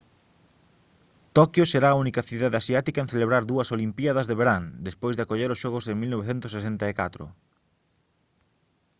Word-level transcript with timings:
toquio 1.37 1.63
será 1.71 1.89
a 1.91 1.99
única 2.03 2.25
cidade 2.29 2.59
asiática 2.61 2.99
en 3.01 3.11
celebrar 3.13 3.43
dúas 3.51 3.71
olimpíadas 3.75 4.27
de 4.27 4.37
verán 4.41 4.63
despois 4.87 5.13
de 5.15 5.23
acoller 5.23 5.49
os 5.53 5.61
xogos 5.63 5.85
en 5.91 5.95
1964 6.01 7.23